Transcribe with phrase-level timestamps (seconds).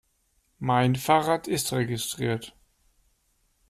[0.57, 2.55] Mein Fahrrad ist registriert.